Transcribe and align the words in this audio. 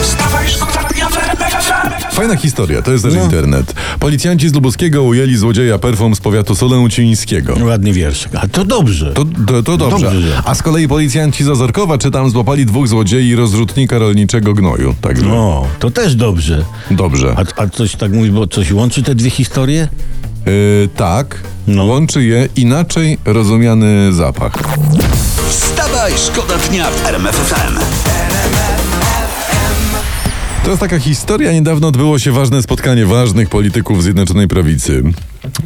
FM. 0.00 0.04
Wstawaj, 0.04 0.48
szkoda 0.48 0.88
dnia 0.94 1.08
w 1.08 1.16
RMF 1.18 1.52
FM. 1.64 2.14
Fajna 2.14 2.36
historia, 2.36 2.82
to 2.82 2.92
jest 2.92 3.04
też 3.04 3.14
internet. 3.14 3.74
Policjanci 4.00 4.48
z 4.48 4.52
Lubuskiego 4.54 5.02
ujęli 5.02 5.36
złodzieja 5.36 5.78
perfum 5.78 6.14
z 6.14 6.20
powiatu 6.20 6.54
solęcińskiego. 6.54 7.54
Ładny 7.64 7.92
wiersz. 7.92 8.28
A 8.42 8.48
to 8.48 8.64
dobrze. 8.64 9.12
To, 9.12 9.24
to, 9.46 9.62
to 9.62 9.76
dobrze. 9.76 10.06
Dobrze. 10.10 10.42
A 10.44 10.54
z 10.54 10.62
kolei 10.62 10.88
policjanci 10.88 11.44
z 11.44 11.48
Ozorkowa 11.48 11.98
czy 11.98 12.10
tam 12.10 12.30
złapali 12.30 12.66
dwóch 12.66 12.88
złodziei 12.88 13.34
rozrzutnika 13.34 13.98
rolniczego 13.98 14.54
gnoju. 14.54 14.94
Także 15.00 15.24
No, 15.26 15.66
to 15.78 15.90
też 15.90 16.14
dobrze. 16.14 16.64
dobrze. 16.90 17.34
A, 17.56 17.62
a 17.62 17.68
coś 17.68 17.96
tak 17.96 18.12
mówisz, 18.12 18.30
bo 18.30 18.46
coś 18.46 18.72
łączy 18.72 19.02
te 19.02 19.14
dwie 19.14 19.30
historie? 19.30 19.88
Yy, 20.46 20.88
tak, 20.96 21.36
No. 21.66 21.84
łączy 21.84 22.24
je 22.24 22.48
inaczej 22.56 23.18
rozumiany 23.24 24.12
zapach. 24.12 24.52
Wstawaj, 25.50 26.12
szkoda 26.26 26.54
dnia 26.70 26.90
w 26.90 27.06
RMF 27.06 27.54
Jest 30.70 30.80
taka 30.80 30.98
historia. 30.98 31.52
Niedawno 31.52 31.88
odbyło 31.88 32.18
się 32.18 32.32
ważne 32.32 32.62
spotkanie 32.62 33.06
ważnych 33.06 33.48
polityków 33.48 34.02
Zjednoczonej 34.02 34.48
Prawicy. 34.48 35.02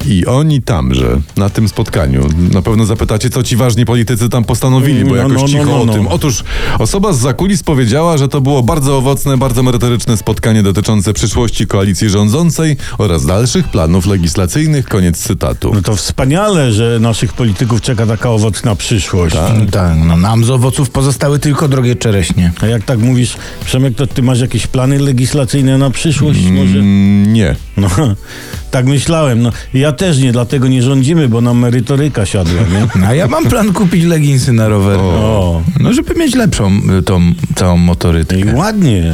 I 0.06 0.27
oni 0.27 0.62
tamże, 0.62 1.20
na 1.37 1.51
tym 1.51 1.69
spotkaniu, 1.69 2.28
na 2.52 2.62
pewno 2.62 2.87
zapytacie, 2.87 3.30
co 3.30 3.42
ci 3.42 3.56
ważni 3.56 3.84
politycy 3.84 4.28
tam 4.28 4.45
postanowili, 4.45 5.05
bo 5.05 5.10
No, 5.10 5.16
jakoś 5.16 5.34
no, 5.34 5.41
no, 5.41 5.48
cicho 5.48 5.65
no, 5.65 5.82
o 5.82 5.84
no. 5.87 5.92
tym. 5.92 6.06
Otóż 6.09 6.45
osoba 6.78 7.12
z 7.12 7.19
zakulis 7.19 7.62
powiedziała, 7.62 8.18
że 8.18 8.29
to 8.29 8.41
było 8.41 8.62
bardzo 8.62 8.96
owocne, 8.98 9.37
bardzo 9.37 9.62
merytoryczne 9.62 10.16
spotkanie 10.16 10.62
dotyczące 10.62 11.12
przyszłości 11.12 11.66
koalicji 11.66 12.09
rządzącej 12.10 12.77
oraz 12.98 13.27
dalszych 13.27 13.68
planów 13.68 14.06
legislacyjnych. 14.06 14.87
Koniec 14.88 15.18
cytatu. 15.18 15.71
No 15.74 15.82
to 15.82 15.96
wspaniale, 15.96 16.73
że 16.73 16.98
naszych 17.01 17.32
polityków 17.32 17.80
czeka 17.80 18.07
taka 18.07 18.30
owocna 18.30 18.76
przyszłość. 18.76 19.35
No 19.59 19.66
tak, 19.70 19.96
no 20.04 20.16
nam 20.16 20.45
z 20.45 20.51
owoców 20.51 20.91
pozostały 20.91 21.38
tylko 21.38 21.68
drogie 21.68 21.96
czereśnie. 21.96 22.52
A 22.63 22.66
jak 22.66 22.85
tak 22.85 22.98
mówisz, 22.98 23.37
Przemek, 23.65 23.95
to 23.95 24.07
ty 24.07 24.23
masz 24.23 24.41
jakieś 24.41 24.66
plany 24.66 24.98
legislacyjne 24.98 25.79
na 25.79 25.91
przyszłość 25.91 26.41
może? 26.45 26.79
Mm, 26.79 27.32
nie. 27.32 27.57
No, 27.76 27.88
tak 28.70 28.87
myślałem. 28.87 29.43
No, 29.43 29.51
ja 29.74 29.93
też 29.93 30.18
nie, 30.18 30.32
dlatego 30.32 30.68
nie 30.68 30.82
rządzimy, 30.82 31.29
bo 31.29 31.40
nam 31.40 31.59
merytoryka 31.59 32.26
siadła, 32.26 32.60
nie? 32.62 32.87
A 33.09 33.15
ja 33.15 33.26
mam 33.26 33.45
plan 33.45 33.73
kupić 33.73 34.04
leginsy 34.04 34.52
na 34.52 34.68
rower. 34.68 34.98
O, 35.01 35.62
No, 35.80 35.93
żeby 35.93 36.15
mieć 36.15 36.34
lepszą 36.34 36.73
y, 36.98 37.02
tą 37.02 37.20
całą 37.54 37.76
motorykę. 37.76 38.37
i 38.40 38.45
ładnie. 38.54 39.12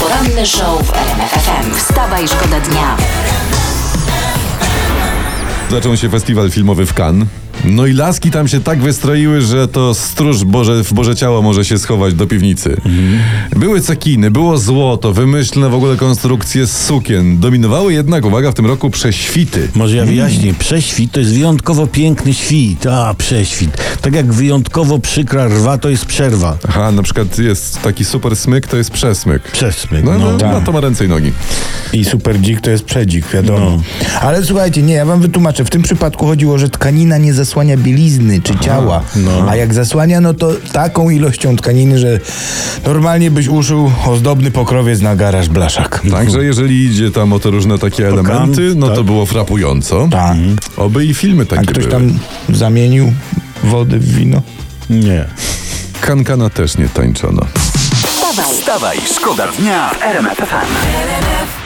Poranny 0.00 0.46
show 0.46 0.86
w 0.86 0.92
RMF 0.96 1.30
FM. 1.30 1.74
Wstawaj, 1.78 2.28
szkoda 2.28 2.60
dnia. 2.60 2.96
Zaczął 5.70 5.96
się 5.96 6.08
festiwal 6.10 6.50
filmowy 6.50 6.86
w 6.86 6.94
Cannes. 6.94 7.28
No 7.64 7.86
i 7.86 7.92
laski 7.92 8.30
tam 8.30 8.48
się 8.48 8.60
tak 8.60 8.82
wystroiły, 8.82 9.40
że 9.40 9.68
to 9.68 9.94
stróż 9.94 10.44
Boże, 10.44 10.84
w 10.84 10.92
Boże 10.92 11.16
Ciało 11.16 11.42
może 11.42 11.64
się 11.64 11.78
schować 11.78 12.14
do 12.14 12.26
piwnicy. 12.26 12.76
Były 13.56 13.80
cekiny, 13.80 14.30
było 14.30 14.58
złoto, 14.58 15.12
wymyślne 15.12 15.68
w 15.68 15.74
ogóle 15.74 15.96
konstrukcje 15.96 16.66
z 16.66 16.84
sukien. 16.86 17.38
Dominowały 17.38 17.92
jednak, 17.92 18.24
uwaga, 18.24 18.50
w 18.50 18.54
tym 18.54 18.66
roku 18.66 18.90
prześwity. 18.90 19.68
Może 19.74 19.96
ja 19.96 20.04
wyjaśnię. 20.04 20.54
Prześwit 20.54 21.12
to 21.12 21.20
jest 21.20 21.32
wyjątkowo 21.32 21.86
piękny 21.86 22.34
świt. 22.34 22.86
A, 22.86 23.14
prześwit. 23.14 23.70
Tak 24.00 24.14
jak 24.14 24.32
wyjątkowo 24.32 24.98
przykra 24.98 25.48
rwa 25.48 25.78
to 25.78 25.88
jest 25.88 26.06
przerwa. 26.06 26.58
Aha, 26.68 26.92
na 26.92 27.02
przykład 27.02 27.38
jest 27.38 27.82
taki 27.82 28.04
super 28.04 28.36
smyk, 28.36 28.66
to 28.66 28.76
jest 28.76 28.90
przesmyk. 28.90 29.42
Przesmyk. 29.42 30.04
No, 30.04 30.18
no, 30.18 30.32
No, 30.32 30.52
no 30.52 30.60
to 30.60 30.72
ma 30.72 30.80
ręce 30.80 31.04
i 31.04 31.08
nogi. 31.08 31.32
I 31.92 32.04
super 32.04 32.40
dzik 32.40 32.60
to 32.60 32.70
jest 32.70 32.84
przedzik, 32.84 33.26
wiadomo. 33.34 33.58
No. 33.60 33.82
Ale 34.20 34.44
słuchajcie, 34.44 34.82
nie, 34.82 34.94
ja 34.94 35.04
wam 35.04 35.20
wytłumaczę. 35.20 35.64
W 35.64 35.70
tym 35.70 35.82
przypadku 35.82 36.26
chodziło, 36.26 36.58
że 36.58 36.68
tkanina 36.68 37.18
nie 37.18 37.34
zasłania 37.44 37.76
bielizny 37.76 38.40
czy 38.42 38.58
ciała. 38.58 39.02
A 39.48 39.56
jak 39.56 39.74
zasłania, 39.74 40.20
no 40.20 40.34
to 40.34 40.52
taką 40.72 41.10
ilością 41.10 41.56
tkaniny, 41.56 41.98
że 41.98 42.20
normalnie 42.86 43.30
byś 43.30 43.48
uszył 43.48 43.92
ozdobny 44.06 44.50
pokrowiec 44.50 45.00
na 45.00 45.16
garaż 45.16 45.48
blaszak. 45.48 46.02
Także 46.10 46.44
jeżeli 46.44 46.84
idzie 46.84 47.10
tam 47.10 47.32
o 47.32 47.38
te 47.38 47.50
różne 47.50 47.78
takie 47.78 48.08
elementy, 48.08 48.72
no 48.76 48.88
to 48.88 48.96
tak. 48.96 49.04
było 49.04 49.26
frapująco. 49.26 50.08
Tak. 50.10 50.36
Oby 50.76 51.04
i 51.06 51.14
filmy 51.14 51.42
A 51.42 51.46
takie 51.46 51.66
ktoś 51.66 51.86
były. 51.86 51.90
tam 51.90 52.18
zamienił 52.48 53.12
wody 53.64 53.98
w 53.98 54.14
wino? 54.14 54.42
Nie. 54.90 55.24
Kankana 56.00 56.50
też 56.50 56.78
nie 56.78 56.88
tańczono. 56.88 57.46
Wstawaj, 58.06 58.54
Wstawaj, 58.54 58.98
szkoda 59.16 59.46
dnia 59.58 59.90
w 59.90 60.02
RMF 60.02 60.38
FM. 60.38 61.61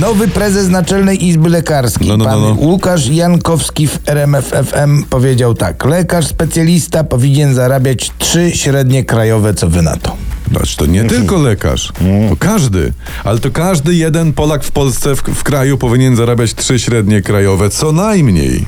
Nowy 0.00 0.28
prezes 0.28 0.68
Naczelnej 0.68 1.26
Izby 1.26 1.48
Lekarskiej, 1.48 2.08
No, 2.08 2.16
no, 2.16 2.24
no, 2.24 2.30
pan 2.30 2.40
no. 2.40 2.56
Łukasz 2.58 3.06
Jankowski 3.06 3.88
w 3.88 3.98
RMF 4.06 4.48
FM 4.48 5.02
powiedział 5.10 5.54
tak. 5.54 5.84
Lekarz 5.84 6.26
specjalista 6.26 7.04
powinien 7.04 7.54
zarabiać 7.54 8.10
trzy 8.18 8.50
średnie 8.54 9.04
krajowe, 9.04 9.54
co 9.54 9.68
wy 9.68 9.82
na 9.82 9.96
to? 9.96 10.16
Znaczy, 10.50 10.76
to 10.76 10.86
nie 10.86 11.04
tylko 11.04 11.38
lekarz, 11.38 11.92
to 12.30 12.36
każdy, 12.36 12.92
ale 13.24 13.38
to 13.38 13.50
każdy 13.50 13.94
jeden 13.94 14.32
Polak 14.32 14.64
w 14.64 14.70
Polsce, 14.70 15.16
w, 15.16 15.22
w 15.22 15.42
kraju 15.42 15.78
powinien 15.78 16.16
zarabiać 16.16 16.54
trzy 16.54 16.78
średnie 16.78 17.22
krajowe, 17.22 17.70
co 17.70 17.92
najmniej. 17.92 18.66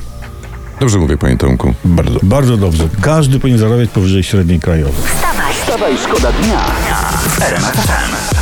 Dobrze 0.79 0.99
mówię, 0.99 1.17
panie 1.17 1.37
Tomku. 1.37 1.73
Bardzo. 1.85 2.19
Bardzo 2.23 2.57
dobrze. 2.57 2.89
Każdy 3.01 3.39
powinien 3.39 3.59
zarabiać 3.59 3.89
powyżej 3.89 4.23
średniej 4.23 4.59
krajowej. 4.59 4.93
Wstawaj, 5.61 5.97
szkoda 5.97 6.31
dnia 6.31 6.59
FM. 7.39 8.36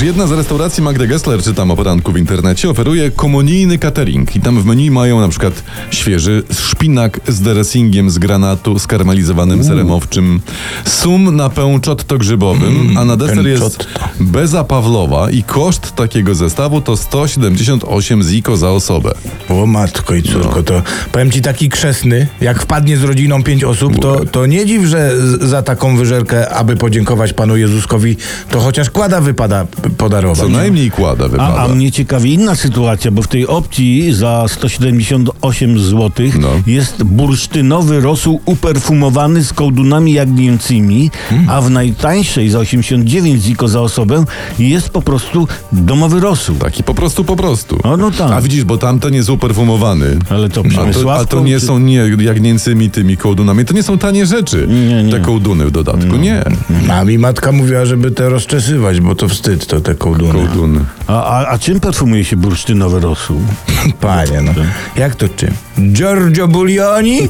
Że 0.00 0.06
jedna 0.06 0.26
z 0.26 0.32
restauracji 0.32 0.82
Magdy 0.82 1.06
Gessler, 1.06 1.42
czytam 1.42 1.70
o 1.70 1.76
poranku 1.76 2.12
w 2.12 2.18
internecie, 2.18 2.70
oferuje 2.70 3.10
komunijny 3.10 3.78
catering. 3.78 4.36
I 4.36 4.40
tam 4.40 4.62
w 4.62 4.66
menu 4.66 4.90
mają 4.90 5.20
na 5.20 5.28
przykład 5.28 5.62
świeży 5.90 6.42
szpinak 6.52 7.20
z 7.28 7.40
dressingiem 7.40 8.10
z 8.10 8.18
granatu 8.18 8.78
skarmelizowanym 8.78 9.64
serem 9.64 9.90
owczym, 9.90 10.40
sum 10.84 11.36
na 11.36 11.50
pęczotto 11.50 12.18
grzybowym, 12.18 12.98
a 12.98 13.04
na 13.04 13.16
deser 13.16 13.46
jest 13.46 13.86
beza 14.20 14.64
pawlowa 14.64 15.30
i 15.30 15.42
koszt 15.42 15.92
takiego 15.94 16.34
zestawu 16.34 16.80
to 16.80 16.96
178 16.96 18.22
ziko 18.22 18.56
za 18.56 18.70
osobę. 18.70 19.12
O 19.48 19.66
matko 19.66 20.14
i 20.14 20.22
córko, 20.22 20.62
to 20.62 20.82
powiem 21.12 21.30
ci 21.30 21.42
taki 21.42 21.68
krzesny, 21.68 22.26
jak 22.40 22.62
wpadnie 22.62 22.96
z 22.96 23.02
rodziną 23.02 23.42
pięć 23.42 23.64
osób, 23.64 24.00
to, 24.00 24.24
to 24.24 24.46
nie 24.46 24.66
dziw, 24.66 24.84
że 24.84 25.12
z, 25.16 25.42
za 25.42 25.62
taką 25.62 25.96
wyżerkę, 25.96 26.50
aby 26.50 26.76
podziękować 26.76 27.32
Panu 27.32 27.56
Jezuskowi, 27.56 28.16
to 28.50 28.60
chociaż 28.60 28.90
kłada 28.90 29.20
wypada 29.20 29.66
podarować. 29.98 30.38
Co 30.38 30.48
najmniej 30.48 30.90
kłada 30.90 31.28
wypada. 31.28 31.54
A, 31.54 31.64
a 31.64 31.68
mnie 31.68 31.92
ciekawi 31.92 32.34
inna 32.34 32.54
sytuacja, 32.54 33.10
bo 33.10 33.22
w 33.22 33.28
tej 33.28 33.46
opcji 33.46 34.12
za 34.12 34.44
178 34.48 35.78
zł 35.78 36.10
No. 36.40 36.48
jest 36.66 37.02
bursztynowy 37.02 38.00
rosół 38.00 38.40
uperfumowany 38.44 39.44
z 39.44 39.52
kołdunami 39.52 40.12
jagnięcymi, 40.12 41.10
a 41.48 41.60
w 41.60 41.70
najtańszej 41.70 42.50
za 42.50 42.58
89 42.58 43.42
ziko 43.42 43.68
za 43.68 43.80
osobę 43.80 44.24
jest 44.58 44.90
po 44.90 45.02
prostu 45.02 45.48
domowy 45.72 46.20
rosół. 46.20 46.56
Taki 46.56 46.82
po 46.82 46.94
prostu, 46.94 47.24
po 47.24 47.36
prostu. 47.36 47.78
O, 47.82 47.96
no 47.96 48.10
tak. 48.10 48.32
A 48.32 48.40
widzisz, 48.40 48.64
bo 48.64 48.78
tamten 48.78 49.14
jest 49.14 49.30
uperfumowany. 49.30 50.16
Ale 50.30 50.48
to 50.48 50.60
A 50.60 50.62
to, 50.62 50.68
a 50.68 50.70
Przemysławką, 50.70 51.26
to 51.26 51.40
nie 51.44 51.60
czy- 51.60 51.66
są 51.66 51.78
nie 51.78 51.94
jagnięcymi 52.18 52.90
tymi 52.90 53.16
kołdunami. 53.16 53.64
To 53.64 53.74
nie 53.74 53.82
są 53.82 53.98
tanie 53.98 54.26
rzeczy. 54.26 54.66
Nie, 54.88 55.02
nie. 55.04 55.12
Te 55.12 55.20
kołduny 55.20 55.66
w 55.66 55.70
dodatku. 55.70 56.16
Nie. 56.16 56.44
A 56.92 57.04
mi 57.04 57.18
matka 57.18 57.52
mówiła, 57.52 57.84
żeby 57.84 58.10
te 58.10 58.28
rozczesywać, 58.28 59.00
bo 59.00 59.14
to 59.14 59.28
wstyd, 59.28 59.66
to 59.66 59.79
te 59.80 59.94
kołduny. 59.94 60.32
Kołduny. 60.32 60.80
A, 61.06 61.24
a, 61.24 61.46
a 61.46 61.58
czym 61.58 61.80
perfumuje 61.80 62.24
się 62.24 62.36
bursztynowy 62.36 63.00
rosół? 63.00 63.40
Panie, 64.00 64.40
no. 64.40 64.52
Jak 64.96 65.14
to 65.16 65.28
czym? 65.28 65.50
Giorgio 65.92 66.48
Buglioni? 66.48 67.28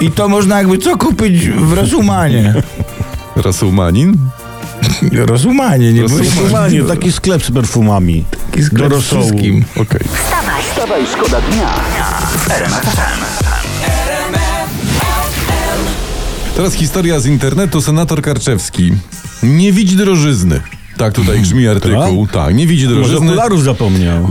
I 0.00 0.10
to 0.10 0.28
można 0.28 0.58
jakby 0.58 0.78
co 0.78 0.96
kupić 0.96 1.48
w 1.48 1.72
Rosumanie. 1.72 2.54
Rasulmanin? 3.36 4.16
Rosumanie, 5.12 5.92
nie 5.92 6.02
Rosumanie. 6.02 6.82
Taki 6.82 7.12
sklep 7.12 7.44
z 7.44 7.50
perfumami. 7.50 8.24
Taki 8.50 8.62
sklep 8.62 8.88
Do 8.90 9.00
z 9.00 9.12
rosołu. 9.12 9.22
wszystkim. 9.22 9.64
Okej. 9.76 10.00
wstawaj, 10.14 10.62
Wstawaj, 10.70 11.02
szkoda 11.06 11.40
dnia. 11.40 11.74
Teraz 16.56 16.74
historia 16.74 17.20
z 17.20 17.26
internetu. 17.26 17.80
Senator 17.80 18.22
Karczewski 18.22 18.92
nie 19.42 19.72
widzi 19.72 19.96
drożyzny. 19.96 20.60
Tak 21.02 21.14
tutaj 21.14 21.40
grzmi 21.40 21.68
artykuł. 21.68 22.26
Tak, 22.26 22.54
nie 22.54 22.66
widzi 22.66 22.84
Może 22.84 22.96
drożyzny. 22.96 23.26
okularów 23.26 23.62
zapomniał. 23.62 24.24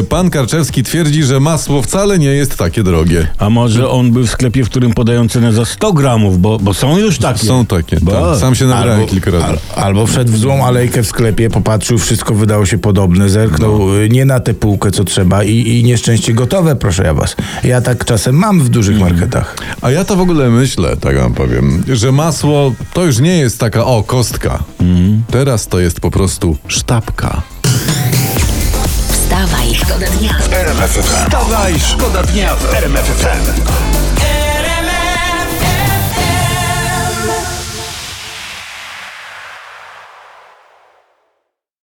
E, 0.00 0.02
pan 0.02 0.30
Karczewski 0.30 0.82
twierdzi, 0.82 1.22
że 1.22 1.40
masło 1.40 1.82
wcale 1.82 2.18
nie 2.18 2.26
jest 2.28 2.56
takie 2.56 2.82
drogie. 2.82 3.26
A 3.38 3.50
może 3.50 3.88
on 3.90 4.10
był 4.12 4.26
w 4.26 4.30
sklepie, 4.30 4.64
w 4.64 4.70
którym 4.70 4.92
podają 4.94 5.28
cenę 5.28 5.52
za 5.52 5.64
100 5.64 5.92
gramów, 5.92 6.40
bo, 6.40 6.58
bo 6.58 6.74
są 6.74 6.98
już 6.98 7.18
takie. 7.18 7.46
Są 7.46 7.66
takie. 7.66 7.96
Ba. 8.00 8.12
Tak. 8.12 8.38
Sam 8.40 8.54
się 8.54 8.64
nabrałem 8.64 9.00
Albo, 9.00 9.10
kilka 9.12 9.30
razy. 9.30 9.44
al, 9.44 9.58
albo 9.76 10.06
wszedł 10.06 10.32
w 10.32 10.36
złą 10.38 10.64
alejkę 10.66 11.02
w 11.02 11.06
sklepie, 11.06 11.50
popatrzył, 11.50 11.98
wszystko 11.98 12.34
wydało 12.34 12.66
się 12.66 12.78
podobne, 12.78 13.28
zerknął 13.28 13.78
No. 13.78 13.98
y, 13.98 14.08
nie 14.08 14.24
na 14.24 14.40
tę 14.40 14.54
półkę, 14.54 14.90
co 14.90 15.04
trzeba 15.04 15.44
i, 15.44 15.68
i 15.78 15.84
nieszczęście 15.84 16.34
gotowe, 16.34 16.76
proszę 16.76 17.02
ja 17.04 17.14
was. 17.14 17.36
Ja 17.64 17.80
tak 17.80 18.04
czasem 18.04 18.34
mam 18.34 18.60
w 18.60 18.68
dużych 18.68 18.96
Mm. 18.96 19.08
marketach. 19.08 19.56
A 19.82 19.90
ja 19.90 20.04
to 20.04 20.16
w 20.16 20.20
ogóle 20.20 20.50
myślę, 20.50 20.96
tak 20.96 21.18
wam 21.18 21.34
powiem, 21.34 21.82
że 21.92 22.12
masło 22.12 22.72
to 22.92 23.04
już 23.04 23.18
nie 23.18 23.38
jest 23.38 23.58
taka, 23.58 23.84
o, 23.84 24.02
kostka. 24.02 24.58
Teraz 25.30 25.66
to 25.66 25.80
jest 25.80 25.97
jest 25.98 26.02
po 26.02 26.10
prostu 26.10 26.56
sztabka. 26.66 27.42
Wstawaj, 29.12 29.74
szkoda 29.74 30.06
dnia. 30.06 30.34
Wstawaj, 31.02 31.80
szkoda 31.80 32.22
dnia 32.22 32.56
w 32.56 32.74
RMF 32.74 33.06
FM. 33.06 34.07